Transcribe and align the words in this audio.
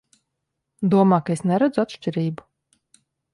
Domā, 0.93 1.19
ka 1.27 1.35
es 1.35 1.43
neredzu 1.51 1.83
atšķirību? 1.85 2.49